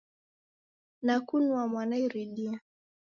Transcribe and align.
Nakunua 1.05 1.61
mwana 1.71 1.95
iridia. 2.05 2.59